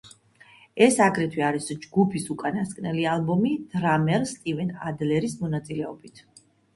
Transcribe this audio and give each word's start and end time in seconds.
ეს 0.83 0.95
აგრეთვე 1.07 1.41
არის 1.47 1.67
ჯგუფის 1.83 2.23
უკანასკნელი 2.35 3.05
ალბომი 3.11 3.51
დრამერ 3.75 4.25
სტივენ 4.31 4.71
ადლერის 4.93 5.37
მონაწილეობით. 5.43 6.23